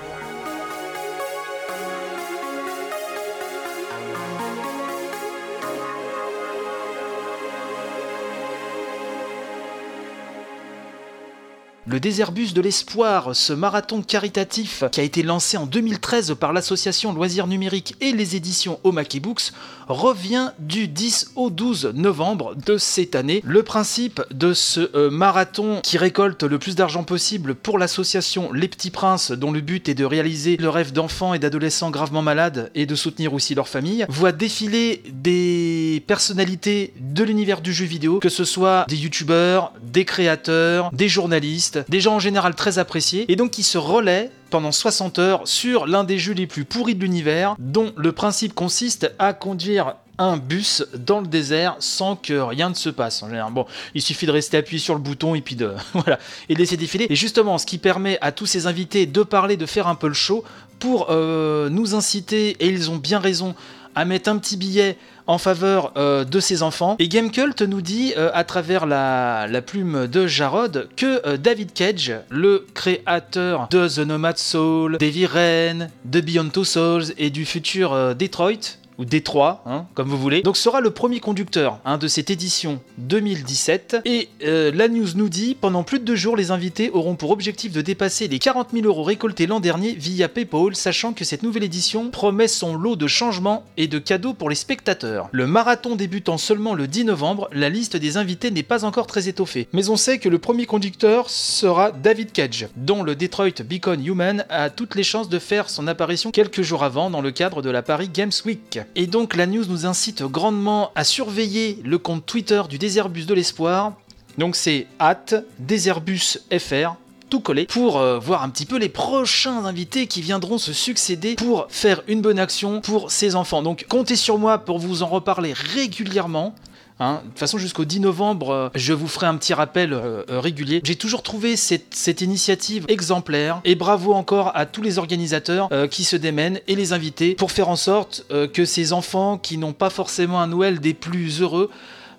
Le 11.91 11.99
Déserbus 11.99 12.53
de 12.53 12.61
l'Espoir, 12.61 13.35
ce 13.35 13.51
marathon 13.51 14.03
caritatif 14.03 14.83
qui 14.91 14.99
a 14.99 15.03
été 15.03 15.23
lancé 15.23 15.57
en 15.57 15.65
2013 15.65 16.35
par 16.39 16.53
l'association 16.53 17.13
Loisirs 17.13 17.47
Numériques 17.47 17.95
et 17.99 18.11
les 18.11 18.35
éditions 18.35 18.79
Omake 18.83 19.19
Books, 19.19 19.53
revient 19.87 20.51
du 20.59 20.87
10 20.87 21.31
au 21.35 21.49
12 21.49 21.93
novembre 21.95 22.53
de 22.63 22.77
cette 22.77 23.15
année. 23.15 23.41
Le 23.43 23.63
principe 23.63 24.21
de 24.29 24.53
ce 24.53 24.95
euh, 24.95 25.09
marathon 25.09 25.81
qui 25.81 25.97
récolte 25.97 26.43
le 26.43 26.59
plus 26.59 26.75
d'argent 26.75 27.03
possible 27.03 27.55
pour 27.55 27.79
l'association 27.79 28.53
Les 28.53 28.67
Petits 28.67 28.91
Princes, 28.91 29.31
dont 29.31 29.51
le 29.51 29.61
but 29.61 29.89
est 29.89 29.95
de 29.95 30.05
réaliser 30.05 30.57
le 30.57 30.69
rêve 30.69 30.93
d'enfants 30.93 31.33
et 31.33 31.39
d'adolescents 31.39 31.89
gravement 31.89 32.21
malades 32.21 32.69
et 32.75 32.85
de 32.85 32.93
soutenir 32.93 33.33
aussi 33.33 33.55
leur 33.55 33.67
famille, 33.67 34.05
voit 34.09 34.31
défiler 34.31 35.01
des 35.11 36.03
personnalités 36.05 36.93
de 36.99 37.23
l'univers 37.23 37.61
du 37.61 37.73
jeu 37.73 37.85
vidéo, 37.85 38.19
que 38.19 38.29
ce 38.29 38.43
soit 38.43 38.85
des 38.87 38.97
youtubeurs, 38.97 39.73
des 39.81 40.05
créateurs, 40.05 40.91
des 40.93 41.09
journalistes, 41.09 41.78
des 41.87 42.01
gens 42.01 42.15
en 42.15 42.19
général 42.19 42.55
très 42.55 42.79
appréciés, 42.79 43.31
et 43.31 43.35
donc 43.35 43.51
qui 43.51 43.63
se 43.63 43.77
relaient 43.77 44.31
pendant 44.49 44.71
60 44.71 45.19
heures 45.19 45.47
sur 45.47 45.85
l'un 45.85 46.03
des 46.03 46.17
jeux 46.17 46.33
les 46.33 46.47
plus 46.47 46.65
pourris 46.65 46.95
de 46.95 47.01
l'univers, 47.01 47.55
dont 47.59 47.93
le 47.95 48.11
principe 48.11 48.53
consiste 48.53 49.13
à 49.19 49.33
conduire 49.33 49.95
un 50.19 50.37
bus 50.37 50.83
dans 50.93 51.21
le 51.21 51.27
désert 51.27 51.77
sans 51.79 52.15
que 52.15 52.33
rien 52.33 52.69
ne 52.69 52.75
se 52.75 52.89
passe. 52.89 53.23
En 53.23 53.29
général, 53.29 53.53
bon, 53.53 53.65
il 53.95 54.01
suffit 54.01 54.25
de 54.25 54.31
rester 54.31 54.57
appuyé 54.57 54.79
sur 54.79 54.93
le 54.93 54.99
bouton 54.99 55.33
et 55.33 55.41
puis 55.41 55.55
de 55.55 55.71
voilà 55.93 56.19
et 56.49 56.55
laisser 56.55 56.77
défiler. 56.77 57.07
Et 57.09 57.15
justement, 57.15 57.57
ce 57.57 57.65
qui 57.65 57.77
permet 57.77 58.17
à 58.21 58.31
tous 58.31 58.45
ces 58.45 58.67
invités 58.67 59.05
de 59.05 59.23
parler, 59.23 59.57
de 59.57 59.65
faire 59.65 59.87
un 59.87 59.95
peu 59.95 60.07
le 60.07 60.13
show 60.13 60.43
pour 60.77 61.07
euh, 61.09 61.69
nous 61.69 61.95
inciter 61.95 62.49
et 62.59 62.67
ils 62.67 62.91
ont 62.91 62.97
bien 62.97 63.19
raison 63.19 63.55
à 63.95 64.05
mettre 64.05 64.29
un 64.29 64.37
petit 64.37 64.57
billet 64.57 64.97
en 65.29 65.37
faveur 65.37 65.93
euh, 65.95 66.23
de 66.23 66.39
ses 66.39 66.63
enfants. 66.63 66.95
Et 66.97 67.07
Gamecult 67.07 67.61
nous 67.61 67.81
dit, 67.81 68.13
euh, 68.17 68.31
à 68.33 68.43
travers 68.43 68.87
la, 68.87 69.47
plume 69.65 70.07
de 70.07 70.25
Jarod, 70.25 70.89
que 70.95 71.21
euh, 71.27 71.37
David 71.37 71.71
Cage, 71.73 72.13
le 72.29 72.65
créateur 72.73 73.67
de 73.69 73.87
The 73.87 73.99
Nomad 73.99 74.39
Soul, 74.39 74.97
d'Heavy 74.97 75.27
Rain, 75.27 75.87
de 76.05 76.21
Beyond 76.21 76.49
Two 76.49 76.63
Souls 76.63 77.13
et 77.19 77.29
du 77.29 77.45
futur 77.45 78.15
Detroit, 78.15 78.78
ou 78.99 79.05
Détroit, 79.05 79.63
hein, 79.65 79.85
comme 79.95 80.09
vous 80.09 80.17
voulez. 80.17 80.41
Donc 80.41 80.57
sera 80.57 80.81
le 80.81 80.91
premier 80.91 81.21
conducteur 81.21 81.79
hein, 81.85 81.97
de 81.97 82.07
cette 82.07 82.29
édition 82.29 82.81
2017. 82.97 84.01
Et 84.05 84.29
euh, 84.43 84.71
la 84.75 84.89
news 84.89 85.07
nous 85.15 85.29
dit, 85.29 85.55
pendant 85.59 85.83
plus 85.83 85.99
de 85.99 86.03
deux 86.03 86.17
jours, 86.17 86.35
les 86.35 86.51
invités 86.51 86.91
auront 86.91 87.15
pour 87.15 87.31
objectif 87.31 87.71
de 87.71 87.81
dépasser 87.81 88.27
les 88.27 88.39
40 88.39 88.69
000 88.73 88.85
euros 88.85 89.03
récoltés 89.03 89.47
l'an 89.47 89.61
dernier 89.61 89.93
via 89.93 90.27
PayPal, 90.27 90.75
sachant 90.75 91.13
que 91.13 91.23
cette 91.23 91.43
nouvelle 91.43 91.63
édition 91.63 92.09
promet 92.09 92.49
son 92.49 92.75
lot 92.75 92.97
de 92.97 93.07
changements 93.07 93.63
et 93.77 93.87
de 93.87 93.99
cadeaux 93.99 94.33
pour 94.33 94.49
les 94.49 94.55
spectateurs. 94.55 95.29
Le 95.31 95.47
marathon 95.47 95.95
débutant 95.95 96.37
seulement 96.37 96.73
le 96.73 96.87
10 96.87 97.05
novembre, 97.05 97.47
la 97.53 97.69
liste 97.69 97.95
des 97.95 98.17
invités 98.17 98.51
n'est 98.51 98.63
pas 98.63 98.83
encore 98.83 99.07
très 99.07 99.29
étoffée. 99.29 99.69
Mais 99.71 99.89
on 99.89 99.95
sait 99.95 100.19
que 100.19 100.27
le 100.27 100.39
premier 100.39 100.65
conducteur 100.65 101.29
sera 101.29 101.91
David 101.91 102.33
Cage, 102.33 102.67
dont 102.75 103.01
le 103.03 103.15
Detroit 103.15 103.63
Beacon 103.63 104.03
Human 104.03 104.45
a 104.49 104.69
toutes 104.69 104.95
les 104.95 105.03
chances 105.03 105.29
de 105.29 105.39
faire 105.39 105.69
son 105.69 105.87
apparition 105.87 106.31
quelques 106.31 106.63
jours 106.63 106.83
avant 106.83 107.09
dans 107.09 107.21
le 107.21 107.31
cadre 107.31 107.61
de 107.61 107.69
la 107.69 107.81
Paris 107.81 108.09
Games 108.13 108.31
Week. 108.45 108.79
Et 108.95 109.07
donc 109.07 109.35
la 109.35 109.45
news 109.45 109.65
nous 109.67 109.85
incite 109.85 110.23
grandement 110.23 110.91
à 110.95 111.03
surveiller 111.03 111.79
le 111.83 111.97
compte 111.97 112.25
Twitter 112.25 112.61
du 112.69 112.77
Déserbus 112.77 113.25
de 113.25 113.33
l'Espoir. 113.33 113.93
Donc 114.37 114.55
c'est 114.55 114.87
at 114.99 115.25
DéserBusFR 115.59 116.95
tout 117.29 117.39
collé 117.39 117.65
pour 117.65 117.97
euh, 117.97 118.19
voir 118.19 118.43
un 118.43 118.49
petit 118.49 118.65
peu 118.65 118.77
les 118.77 118.89
prochains 118.89 119.65
invités 119.65 120.07
qui 120.07 120.21
viendront 120.21 120.57
se 120.57 120.73
succéder 120.73 121.35
pour 121.35 121.67
faire 121.69 122.01
une 122.07 122.21
bonne 122.21 122.39
action 122.39 122.81
pour 122.81 123.11
ces 123.11 123.35
enfants. 123.35 123.61
Donc 123.61 123.85
comptez 123.87 124.15
sur 124.15 124.37
moi 124.37 124.57
pour 124.57 124.79
vous 124.79 125.03
en 125.03 125.07
reparler 125.07 125.53
régulièrement. 125.53 126.55
Hein. 126.99 127.21
De 127.23 127.29
toute 127.29 127.39
façon, 127.39 127.57
jusqu'au 127.57 127.85
10 127.85 128.01
novembre, 128.01 128.51
euh, 128.51 128.69
je 128.75 128.93
vous 128.93 129.07
ferai 129.07 129.27
un 129.27 129.37
petit 129.37 129.53
rappel 129.53 129.93
euh, 129.93 130.23
euh, 130.29 130.39
régulier. 130.39 130.81
J'ai 130.83 130.95
toujours 130.95 131.23
trouvé 131.23 131.55
cette, 131.55 132.21
initiative 132.21 132.85
exemplaire 132.89 133.61
et 133.63 133.75
bravo 133.75 134.13
encore 134.13 134.51
à 134.55 134.65
tous 134.65 134.81
les 134.81 134.97
organisateurs 134.97 135.69
qui 135.89 136.03
se 136.03 136.17
démènent 136.17 136.59
et 136.67 136.75
les 136.75 136.91
invités 136.91 137.35
pour 137.35 137.51
faire 137.51 137.69
en 137.69 137.75
sorte 137.75 138.25
que 138.53 138.65
ces 138.65 138.91
enfants 138.91 139.37
qui 139.37 139.57
n'ont 139.57 139.73
pas 139.73 139.89
forcément 139.89 140.41
un 140.41 140.47
Noël 140.47 140.79
des 140.79 140.93
plus 140.93 141.41
heureux, 141.41 141.69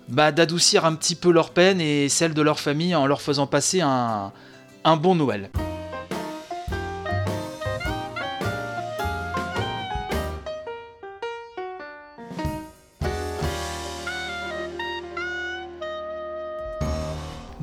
bah, 0.07 0.31
d'adoucir 0.31 0.85
un 0.85 0.95
petit 0.95 1.15
peu 1.15 1.31
leur 1.31 1.51
peine 1.51 1.79
et 1.81 2.09
celle 2.09 2.33
de 2.33 2.41
leur 2.41 2.59
famille 2.59 2.95
en 2.95 3.05
leur 3.05 3.21
faisant 3.21 3.45
passer 3.47 3.81
un 3.81 4.31
bon 4.97 5.15
Noël. 5.15 5.51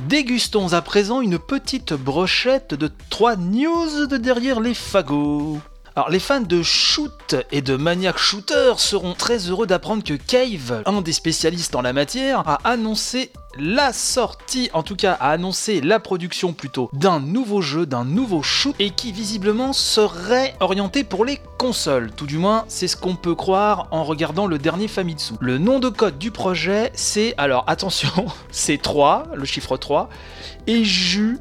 Dégustons 0.09 0.73
à 0.73 0.81
présent 0.81 1.21
une 1.21 1.39
petite 1.39 1.93
brochette 1.93 2.73
de 2.73 2.91
3 3.11 3.37
news 3.37 4.07
de 4.07 4.17
derrière 4.17 4.59
les 4.59 4.73
fagots. 4.73 5.59
Alors 5.99 6.11
les 6.11 6.21
fans 6.21 6.41
de 6.41 6.63
shoot 6.63 7.35
et 7.51 7.61
de 7.61 7.75
maniac 7.75 8.19
shooter 8.19 8.75
seront 8.77 9.15
très 9.15 9.49
heureux 9.49 9.67
d'apprendre 9.67 10.05
que 10.05 10.15
Cave, 10.15 10.85
un 10.87 11.03
des 11.03 11.13
spécialistes 11.13 11.75
en 11.75 11.83
la 11.83 11.93
matière, 11.93 12.49
a 12.49 12.61
annoncé 12.63 13.33
la 13.59 13.93
sortie, 13.93 14.71
en 14.75 14.85
tout 14.85 14.95
cas 14.95 15.15
a 15.15 15.31
annoncé 15.31 15.81
la 15.81 15.99
production 15.99 16.53
plutôt 16.53 16.89
d'un 16.93 17.19
nouveau 17.19 17.63
jeu, 17.63 17.85
d'un 17.85 18.05
nouveau 18.05 18.45
shoot 18.45 18.77
et 18.79 18.91
qui 18.91 19.11
visiblement 19.11 19.73
serait 19.73 20.55
orienté 20.61 21.03
pour 21.03 21.25
les 21.25 21.41
consoles. 21.59 22.13
Tout 22.13 22.27
du 22.27 22.39
moins, 22.39 22.65
c'est 22.69 22.87
ce 22.87 22.97
qu'on 22.97 23.17
peut 23.17 23.35
croire 23.35 23.89
en 23.91 24.05
regardant 24.05 24.47
le 24.47 24.59
dernier 24.59 24.87
Famitsu. 24.87 25.35
Le 25.41 25.59
nom 25.59 25.81
de 25.81 25.89
code 25.89 26.17
du 26.17 26.31
projet, 26.31 26.93
c'est 26.95 27.35
alors 27.39 27.65
attention, 27.67 28.27
c'est 28.53 28.81
3, 28.81 29.25
le 29.35 29.45
chiffre 29.45 29.77
3 29.77 30.09
et 30.69 30.85
Ju 30.85 31.41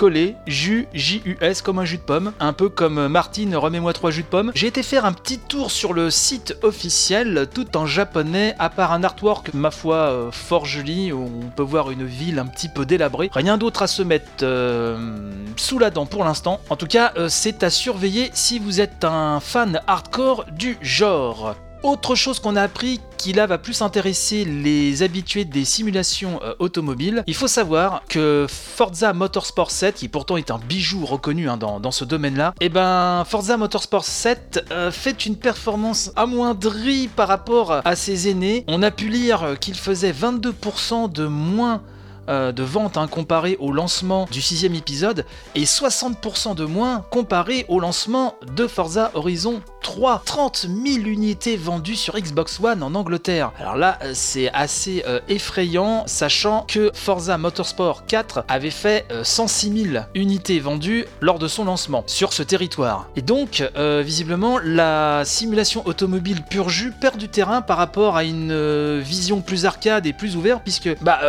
collé, 0.00 0.34
jus, 0.46 0.88
J-U-S, 0.94 1.60
comme 1.60 1.78
un 1.78 1.84
jus 1.84 1.98
de 1.98 2.02
pomme, 2.02 2.32
un 2.40 2.54
peu 2.54 2.70
comme 2.70 3.08
Martine, 3.08 3.54
remets-moi 3.54 3.92
trois 3.92 4.10
jus 4.10 4.22
de 4.22 4.28
pomme. 4.28 4.50
J'ai 4.54 4.66
été 4.66 4.82
faire 4.82 5.04
un 5.04 5.12
petit 5.12 5.38
tour 5.38 5.70
sur 5.70 5.92
le 5.92 6.10
site 6.10 6.56
officiel, 6.62 7.46
tout 7.52 7.76
en 7.76 7.84
japonais, 7.84 8.54
à 8.58 8.70
part 8.70 8.94
un 8.94 9.04
artwork, 9.04 9.52
ma 9.52 9.70
foi, 9.70 9.96
euh, 9.96 10.30
fort 10.30 10.64
joli, 10.64 11.12
où 11.12 11.30
on 11.44 11.50
peut 11.50 11.62
voir 11.62 11.90
une 11.90 12.06
ville 12.06 12.38
un 12.38 12.46
petit 12.46 12.70
peu 12.70 12.86
délabrée. 12.86 13.28
Rien 13.34 13.58
d'autre 13.58 13.82
à 13.82 13.86
se 13.86 14.02
mettre 14.02 14.42
euh, 14.42 15.32
sous 15.56 15.78
la 15.78 15.90
dent 15.90 16.06
pour 16.06 16.24
l'instant. 16.24 16.60
En 16.70 16.76
tout 16.76 16.86
cas, 16.86 17.12
euh, 17.18 17.28
c'est 17.28 17.62
à 17.62 17.68
surveiller 17.68 18.30
si 18.32 18.58
vous 18.58 18.80
êtes 18.80 19.04
un 19.04 19.38
fan 19.38 19.82
hardcore 19.86 20.46
du 20.50 20.78
genre. 20.80 21.56
Autre 21.82 22.14
chose 22.14 22.40
qu'on 22.40 22.56
a 22.56 22.62
appris 22.62 23.00
qui 23.16 23.32
là 23.32 23.46
va 23.46 23.56
plus 23.56 23.80
intéresser 23.80 24.44
les 24.44 25.02
habitués 25.02 25.46
des 25.46 25.64
simulations 25.64 26.38
euh, 26.42 26.54
automobiles, 26.58 27.24
il 27.26 27.34
faut 27.34 27.48
savoir 27.48 28.02
que 28.06 28.46
Forza 28.48 29.14
Motorsport 29.14 29.70
7, 29.70 29.94
qui 29.94 30.08
pourtant 30.08 30.36
est 30.36 30.50
un 30.50 30.58
bijou 30.58 31.06
reconnu 31.06 31.48
hein, 31.48 31.56
dans, 31.56 31.90
ce 31.90 32.04
domaine-là, 32.04 32.54
et 32.60 32.66
eh 32.66 32.68
ben 32.68 33.24
Forza 33.26 33.56
Motorsport 33.56 34.04
7 34.04 34.66
euh, 34.70 34.90
fait 34.90 35.24
une 35.24 35.36
performance 35.36 36.12
amoindrie 36.16 37.08
par 37.08 37.28
rapport 37.28 37.80
à 37.84 37.96
ses 37.96 38.28
aînés. 38.28 38.64
On 38.68 38.82
a 38.82 38.90
pu 38.90 39.08
lire 39.08 39.56
qu'il 39.58 39.74
faisait 39.74 40.12
22% 40.12 41.10
de 41.10 41.26
moins 41.26 41.82
euh, 42.30 42.52
de 42.52 42.62
ventes 42.62 42.96
hein, 42.96 43.08
comparé 43.08 43.56
au 43.58 43.72
lancement 43.72 44.28
du 44.30 44.40
sixième 44.40 44.74
épisode 44.76 45.24
et 45.56 45.64
60% 45.64 46.54
de 46.54 46.64
moins 46.64 47.04
comparé 47.10 47.64
au 47.68 47.80
lancement 47.80 48.36
de 48.54 48.68
Forza 48.68 49.10
Horizon 49.14 49.60
3. 49.82 50.22
30 50.24 50.66
000 50.84 51.06
unités 51.06 51.56
vendues 51.56 51.96
sur 51.96 52.18
Xbox 52.18 52.60
One 52.62 52.82
en 52.82 52.94
Angleterre. 52.94 53.52
Alors 53.58 53.76
là, 53.76 53.98
euh, 54.02 54.12
c'est 54.14 54.50
assez 54.52 55.02
euh, 55.06 55.20
effrayant, 55.28 56.04
sachant 56.06 56.64
que 56.68 56.90
Forza 56.94 57.38
Motorsport 57.38 58.06
4 58.06 58.44
avait 58.48 58.70
fait 58.70 59.06
106 59.22 59.92
000 59.92 60.04
unités 60.14 60.60
vendues 60.60 61.04
lors 61.20 61.38
de 61.38 61.48
son 61.48 61.64
lancement 61.64 62.04
sur 62.06 62.32
ce 62.32 62.42
territoire. 62.42 63.08
Et 63.16 63.22
donc, 63.22 63.62
visiblement, 63.76 64.58
la 64.62 65.22
simulation 65.24 65.86
automobile 65.86 66.42
pur 66.48 66.68
jus 66.68 66.92
perd 66.92 67.16
du 67.16 67.28
terrain 67.28 67.62
par 67.62 67.76
rapport 67.76 68.16
à 68.16 68.24
une 68.24 69.00
vision 69.00 69.40
plus 69.40 69.66
arcade 69.66 70.06
et 70.06 70.12
plus 70.12 70.36
ouverte, 70.36 70.62
puisque 70.62 70.90
bah, 71.02 71.20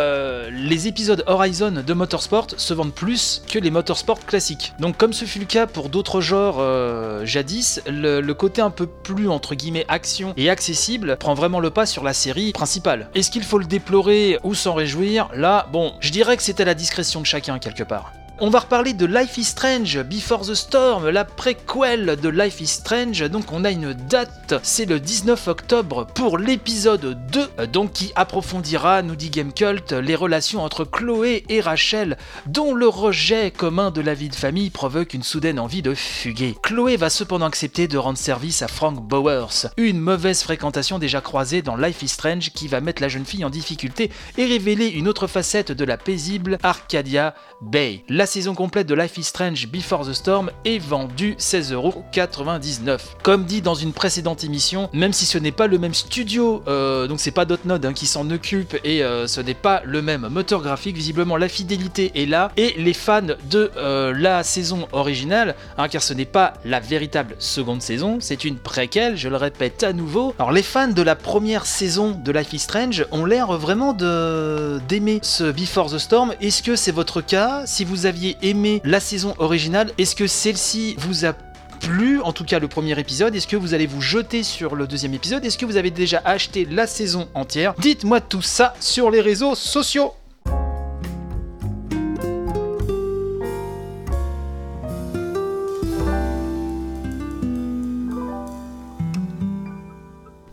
les 0.50 0.88
épisodes 0.88 1.24
Horizon 1.26 1.82
de 1.86 1.94
Motorsport 1.94 2.48
se 2.56 2.74
vendent 2.74 2.94
plus 2.94 3.42
que 3.50 3.58
les 3.58 3.70
Motorsport 3.70 4.20
classiques. 4.24 4.72
Donc 4.78 4.96
comme 4.96 5.12
ce 5.12 5.24
fut 5.24 5.38
le 5.38 5.44
cas 5.44 5.66
pour 5.66 5.88
d'autres 5.88 6.20
genres 6.20 6.56
euh, 6.58 7.24
jadis, 7.24 7.80
le, 7.86 8.32
côté 8.42 8.60
un 8.60 8.70
peu 8.70 8.88
plus 8.88 9.28
entre 9.28 9.54
guillemets 9.54 9.84
action 9.86 10.34
et 10.36 10.50
accessible 10.50 11.16
prend 11.16 11.32
vraiment 11.32 11.60
le 11.60 11.70
pas 11.70 11.86
sur 11.86 12.02
la 12.02 12.12
série 12.12 12.50
principale. 12.50 13.08
Est-ce 13.14 13.30
qu'il 13.30 13.44
faut 13.44 13.58
le 13.58 13.66
déplorer 13.66 14.40
ou 14.42 14.56
s'en 14.56 14.74
réjouir? 14.74 15.28
Là, 15.32 15.68
bon, 15.70 15.92
je 16.00 16.10
dirais 16.10 16.36
que 16.36 16.42
c'était 16.42 16.64
la 16.64 16.74
discrétion 16.74 17.20
de 17.20 17.26
chacun 17.26 17.60
quelque 17.60 17.84
part. 17.84 18.12
On 18.44 18.50
va 18.50 18.58
reparler 18.58 18.92
de 18.92 19.06
Life 19.06 19.38
is 19.38 19.44
Strange, 19.44 20.02
Before 20.02 20.40
the 20.40 20.54
Storm, 20.54 21.08
la 21.08 21.24
préquelle 21.24 22.16
de 22.20 22.28
Life 22.28 22.60
is 22.60 22.66
Strange. 22.66 23.20
Donc 23.30 23.52
on 23.52 23.64
a 23.64 23.70
une 23.70 23.92
date, 23.92 24.56
c'est 24.64 24.84
le 24.84 24.98
19 24.98 25.46
octobre 25.46 26.08
pour 26.12 26.38
l'épisode 26.38 27.24
2, 27.30 27.66
donc 27.68 27.92
qui 27.92 28.10
approfondira, 28.16 29.02
nous 29.02 29.14
dit 29.14 29.30
Game 29.30 29.52
Cult, 29.52 29.92
les 29.92 30.16
relations 30.16 30.64
entre 30.64 30.82
Chloé 30.82 31.44
et 31.48 31.60
Rachel, 31.60 32.18
dont 32.46 32.74
le 32.74 32.88
rejet 32.88 33.52
commun 33.52 33.92
de 33.92 34.00
la 34.00 34.12
vie 34.12 34.28
de 34.28 34.34
famille 34.34 34.70
provoque 34.70 35.14
une 35.14 35.22
soudaine 35.22 35.60
envie 35.60 35.82
de 35.82 35.94
fuguer. 35.94 36.56
Chloé 36.64 36.96
va 36.96 37.10
cependant 37.10 37.46
accepter 37.46 37.86
de 37.86 37.96
rendre 37.96 38.18
service 38.18 38.62
à 38.62 38.66
Frank 38.66 39.00
Bowers, 39.00 39.68
une 39.76 40.00
mauvaise 40.00 40.42
fréquentation 40.42 40.98
déjà 40.98 41.20
croisée 41.20 41.62
dans 41.62 41.76
Life 41.76 42.02
is 42.02 42.08
Strange 42.08 42.50
qui 42.50 42.66
va 42.66 42.80
mettre 42.80 43.02
la 43.02 43.08
jeune 43.08 43.24
fille 43.24 43.44
en 43.44 43.50
difficulté 43.50 44.10
et 44.36 44.46
révéler 44.46 44.88
une 44.88 45.06
autre 45.06 45.28
facette 45.28 45.70
de 45.70 45.84
la 45.84 45.96
paisible 45.96 46.58
Arcadia 46.64 47.36
Bay. 47.60 48.02
Saison 48.32 48.54
complète 48.54 48.86
de 48.86 48.94
Life 48.94 49.18
is 49.18 49.24
Strange 49.24 49.68
Before 49.68 50.06
the 50.06 50.14
Storm 50.14 50.50
est 50.64 50.78
vendue 50.78 51.34
16,99€. 51.38 52.98
Comme 53.22 53.44
dit 53.44 53.60
dans 53.60 53.74
une 53.74 53.92
précédente 53.92 54.42
émission, 54.42 54.88
même 54.94 55.12
si 55.12 55.26
ce 55.26 55.36
n'est 55.36 55.52
pas 55.52 55.66
le 55.66 55.78
même 55.78 55.92
studio, 55.92 56.62
euh, 56.66 57.06
donc 57.08 57.20
c'est 57.20 57.30
pas 57.30 57.44
Dotnod 57.44 57.84
hein, 57.84 57.92
qui 57.92 58.06
s'en 58.06 58.30
occupe 58.30 58.74
et 58.84 59.04
euh, 59.04 59.26
ce 59.26 59.42
n'est 59.42 59.52
pas 59.52 59.82
le 59.84 60.00
même 60.00 60.28
moteur 60.30 60.62
graphique, 60.62 60.96
visiblement 60.96 61.36
la 61.36 61.50
fidélité 61.50 62.10
est 62.14 62.24
là 62.24 62.50
et 62.56 62.72
les 62.78 62.94
fans 62.94 63.20
de 63.20 63.70
euh, 63.76 64.14
la 64.16 64.42
saison 64.44 64.88
originale, 64.92 65.54
hein, 65.76 65.88
car 65.88 66.02
ce 66.02 66.14
n'est 66.14 66.24
pas 66.24 66.54
la 66.64 66.80
véritable 66.80 67.36
seconde 67.38 67.82
saison, 67.82 68.16
c'est 68.18 68.46
une 68.46 68.56
préquelle, 68.56 69.18
je 69.18 69.28
le 69.28 69.36
répète 69.36 69.82
à 69.82 69.92
nouveau. 69.92 70.34
Alors 70.38 70.52
les 70.52 70.62
fans 70.62 70.88
de 70.88 71.02
la 71.02 71.16
première 71.16 71.66
saison 71.66 72.12
de 72.12 72.32
Life 72.32 72.54
is 72.54 72.60
Strange 72.60 73.04
ont 73.10 73.26
l'air 73.26 73.52
vraiment 73.58 73.92
d'aimer 73.92 75.18
ce 75.20 75.52
Before 75.52 75.90
the 75.90 75.98
Storm. 75.98 76.32
Est-ce 76.40 76.62
que 76.62 76.76
c'est 76.76 76.92
votre 76.92 77.20
cas? 77.20 77.64
Si 77.66 77.84
vous 77.84 78.06
aviez 78.06 78.21
aimé 78.42 78.80
la 78.84 79.00
saison 79.00 79.34
originale, 79.38 79.92
est-ce 79.98 80.14
que 80.16 80.26
celle-ci 80.26 80.94
vous 80.98 81.24
a 81.24 81.34
plu, 81.80 82.20
en 82.20 82.32
tout 82.32 82.44
cas 82.44 82.58
le 82.58 82.68
premier 82.68 82.98
épisode? 82.98 83.34
Est-ce 83.34 83.48
que 83.48 83.56
vous 83.56 83.74
allez 83.74 83.86
vous 83.86 84.00
jeter 84.00 84.42
sur 84.42 84.76
le 84.76 84.86
deuxième 84.86 85.14
épisode? 85.14 85.44
Est-ce 85.44 85.58
que 85.58 85.66
vous 85.66 85.76
avez 85.76 85.90
déjà 85.90 86.22
acheté 86.24 86.64
la 86.64 86.86
saison 86.86 87.28
entière? 87.34 87.74
Dites-moi 87.78 88.20
tout 88.20 88.42
ça 88.42 88.74
sur 88.80 89.10
les 89.10 89.20
réseaux 89.20 89.54
sociaux 89.54 90.12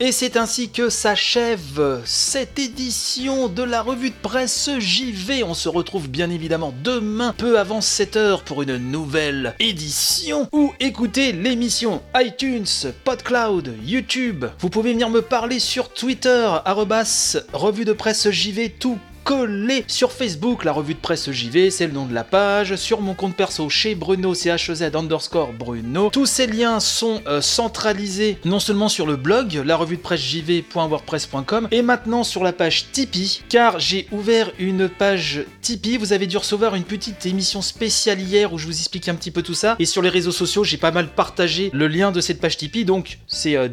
Et 0.01 0.13
c'est 0.13 0.37
ainsi 0.37 0.69
que 0.69 0.87
s'achève 0.87 2.01
cette 2.05 2.57
édition 2.57 3.49
de 3.49 3.63
la 3.63 3.81
revue 3.81 4.11
de 4.11 4.15
presse 4.15 4.69
JV. 4.79 5.43
On 5.43 5.53
se 5.53 5.67
retrouve 5.67 6.07
bien 6.07 6.29
évidemment 6.29 6.73
demain, 6.85 7.33
peu 7.37 7.59
avant 7.59 7.79
7h, 7.79 8.43
pour 8.45 8.61
une 8.61 8.77
nouvelle 8.77 9.55
édition 9.59 10.47
ou 10.53 10.71
écoutez 10.79 11.33
l'émission 11.33 12.01
iTunes, 12.15 12.93
PodCloud, 13.03 13.75
YouTube. 13.83 14.45
Vous 14.59 14.69
pouvez 14.69 14.93
venir 14.93 15.09
me 15.09 15.21
parler 15.21 15.59
sur 15.59 15.89
Twitter, 15.89 16.49
revue 17.51 17.83
de 17.83 17.91
presse 17.91 18.29
JV 18.29 18.69
tout 18.69 18.99
collé 19.23 19.83
sur 19.87 20.11
Facebook, 20.11 20.63
la 20.63 20.71
revue 20.71 20.93
de 20.93 20.99
presse 20.99 21.31
JV, 21.31 21.71
c'est 21.71 21.87
le 21.87 21.93
nom 21.93 22.05
de 22.05 22.13
la 22.13 22.23
page, 22.23 22.75
sur 22.75 23.01
mon 23.01 23.13
compte 23.13 23.35
perso 23.35 23.69
chez 23.69 23.95
Bruno, 23.95 24.33
CHZ 24.33 24.95
underscore 24.95 25.53
Bruno. 25.53 26.09
Tous 26.11 26.25
ces 26.25 26.47
liens 26.47 26.79
sont 26.79 27.21
euh, 27.27 27.41
centralisés 27.41 28.37
non 28.45 28.59
seulement 28.59 28.89
sur 28.89 29.05
le 29.05 29.15
blog, 29.15 29.61
la 29.65 29.75
revue 29.75 29.97
de 29.97 30.01
presse 30.01 30.21
JV.wordpress.com, 30.21 31.67
et 31.71 31.81
maintenant 31.81 32.23
sur 32.23 32.43
la 32.43 32.53
page 32.53 32.91
Tipeee, 32.91 33.41
car 33.49 33.79
j'ai 33.79 34.07
ouvert 34.11 34.51
une 34.59 34.89
page 34.89 35.43
Tipeee. 35.61 35.97
Vous 35.97 36.13
avez 36.13 36.27
dû 36.27 36.37
recevoir 36.37 36.75
une 36.75 36.83
petite 36.83 37.25
émission 37.25 37.61
spéciale 37.61 38.19
hier 38.19 38.53
où 38.53 38.57
je 38.57 38.65
vous 38.65 38.77
explique 38.77 39.09
un 39.09 39.15
petit 39.15 39.31
peu 39.31 39.41
tout 39.41 39.53
ça, 39.53 39.75
et 39.79 39.85
sur 39.85 40.01
les 40.01 40.09
réseaux 40.09 40.31
sociaux, 40.31 40.63
j'ai 40.63 40.77
pas 40.77 40.91
mal 40.91 41.07
partagé 41.09 41.69
le 41.73 41.87
lien 41.87 42.11
de 42.11 42.21
cette 42.21 42.39
page 42.39 42.57
Tipeee, 42.57 42.85
donc 42.85 43.19
c'est 43.27 43.55
euh, 43.55 43.67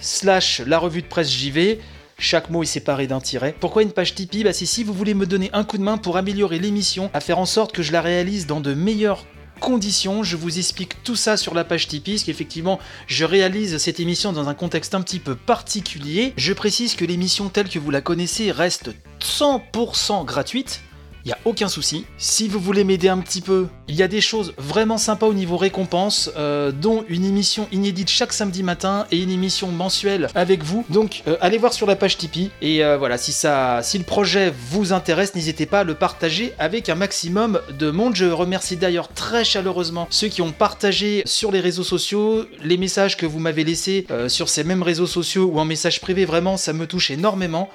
slash 0.00 0.62
la 0.66 0.78
revue 0.78 1.02
de 1.02 1.06
presse 1.06 1.30
JV. 1.30 1.80
Chaque 2.18 2.50
mot 2.50 2.62
est 2.62 2.66
séparé 2.66 3.06
d'un 3.06 3.20
tiret. 3.20 3.54
Pourquoi 3.58 3.82
une 3.82 3.92
page 3.92 4.14
Tipeee? 4.14 4.44
Bah 4.44 4.52
c'est 4.52 4.66
si 4.66 4.84
vous 4.84 4.92
voulez 4.92 5.14
me 5.14 5.26
donner 5.26 5.48
un 5.54 5.64
coup 5.64 5.78
de 5.78 5.82
main 5.82 5.96
pour 5.96 6.18
améliorer 6.18 6.58
l'émission, 6.58 7.10
à 7.14 7.20
faire 7.20 7.38
en 7.38 7.46
sorte 7.46 7.72
que 7.72 7.82
je 7.82 7.92
la 7.92 8.02
réalise 8.02 8.46
dans 8.46 8.60
de 8.60 8.74
meilleures 8.74 9.24
conditions. 9.60 10.22
Je 10.22 10.36
vous 10.36 10.58
explique 10.58 11.02
tout 11.02 11.16
ça 11.16 11.36
sur 11.36 11.54
la 11.54 11.64
page 11.64 11.88
Tipeee, 11.88 12.14
parce 12.14 12.24
qu'effectivement, 12.24 12.78
je 13.06 13.24
réalise 13.24 13.78
cette 13.78 14.00
émission 14.00 14.32
dans 14.32 14.48
un 14.48 14.54
contexte 14.54 14.94
un 14.94 15.00
petit 15.00 15.18
peu 15.18 15.34
particulier. 15.34 16.34
Je 16.36 16.52
précise 16.52 16.94
que 16.94 17.04
l'émission 17.06 17.48
telle 17.48 17.68
que 17.68 17.78
vous 17.78 17.90
la 17.90 18.00
connaissez 18.02 18.52
reste 18.52 18.90
100% 19.20 20.24
gratuite 20.24 20.82
il 21.24 21.28
n'y 21.28 21.32
a 21.32 21.38
aucun 21.44 21.68
souci. 21.68 22.06
Si 22.18 22.48
vous 22.48 22.58
voulez 22.58 22.84
m'aider 22.84 23.08
un 23.08 23.18
petit 23.18 23.40
peu, 23.40 23.66
il 23.88 23.94
y 23.94 24.02
a 24.02 24.08
des 24.08 24.20
choses 24.20 24.54
vraiment 24.56 24.98
sympas 24.98 25.26
au 25.26 25.34
niveau 25.34 25.56
récompense, 25.56 26.30
euh, 26.36 26.72
dont 26.72 27.04
une 27.08 27.24
émission 27.24 27.68
inédite 27.72 28.08
chaque 28.08 28.32
samedi 28.32 28.62
matin 28.62 29.06
et 29.10 29.18
une 29.18 29.30
émission 29.30 29.68
mensuelle 29.68 30.28
avec 30.34 30.62
vous. 30.62 30.84
Donc 30.88 31.22
euh, 31.26 31.36
allez 31.40 31.58
voir 31.58 31.72
sur 31.72 31.86
la 31.86 31.96
page 31.96 32.16
Tipeee 32.16 32.50
et 32.62 32.84
euh, 32.84 32.96
voilà, 32.96 33.18
si 33.18 33.32
si 33.32 33.98
le 33.98 34.04
projet 34.04 34.52
vous 34.70 34.92
intéresse, 34.92 35.34
n'hésitez 35.34 35.66
pas 35.66 35.80
à 35.80 35.84
le 35.84 35.94
partager 35.94 36.52
avec 36.58 36.88
un 36.88 36.94
maximum 36.94 37.60
de 37.78 37.90
monde. 37.90 38.14
Je 38.16 38.26
remercie 38.26 38.76
d'ailleurs 38.76 39.08
très 39.08 39.44
chaleureusement 39.44 40.06
ceux 40.10 40.28
qui 40.28 40.42
ont 40.42 40.52
partagé 40.52 41.22
sur 41.26 41.52
les 41.52 41.60
réseaux 41.60 41.84
sociaux 41.84 42.44
les 42.62 42.76
messages 42.76 43.16
que 43.16 43.26
vous 43.26 43.38
m'avez 43.38 43.64
laissés 43.64 44.06
sur 44.28 44.48
ces 44.48 44.64
mêmes 44.64 44.82
réseaux 44.82 45.06
sociaux 45.06 45.50
ou 45.52 45.58
en 45.58 45.64
message 45.64 46.00
privé. 46.00 46.24
Vraiment, 46.24 46.56
ça 46.56 46.72
me 46.72 46.86
touche 46.86 47.10
énormément. 47.10 47.70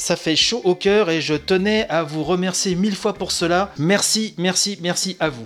Ça 0.00 0.16
fait 0.16 0.34
chaud 0.34 0.62
au 0.64 0.74
cœur 0.74 1.10
et 1.10 1.20
je 1.20 1.34
tenais 1.34 1.86
à 1.90 2.02
vous 2.02 2.24
remercier 2.24 2.74
mille 2.74 2.96
fois 2.96 3.12
pour 3.12 3.32
cela. 3.32 3.70
Merci, 3.76 4.32
merci, 4.38 4.78
merci 4.80 5.14
à 5.20 5.28
vous. 5.28 5.44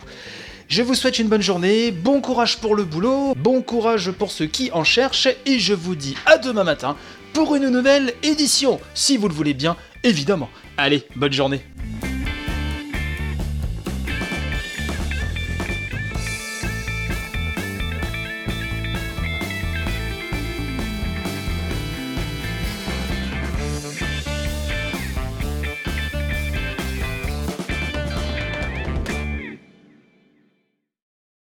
Je 0.69 0.81
vous 0.81 0.95
souhaite 0.95 1.19
une 1.19 1.27
bonne 1.27 1.43
journée, 1.43 1.91
bon 1.91 2.21
courage 2.21 2.59
pour 2.59 2.77
le 2.77 2.85
boulot, 2.85 3.35
bon 3.37 3.63
courage 3.63 4.13
pour 4.13 4.31
ceux 4.31 4.47
qui 4.47 4.71
en 4.71 4.85
cherchent 4.85 5.27
et 5.45 5.59
je 5.59 5.75
vous 5.75 5.97
dis 5.97 6.15
à 6.25 6.39
demain 6.39 6.63
matin 6.63 6.97
pour 7.33 7.57
une 7.57 7.69
nouvelle 7.69 8.15
édition, 8.23 8.79
si 8.95 9.17
vous 9.17 9.27
le 9.27 9.35
voulez 9.35 9.55
bien, 9.55 9.77
évidemment. 10.05 10.49
Allez, 10.77 11.03
bonne 11.17 11.33
journée. 11.33 11.61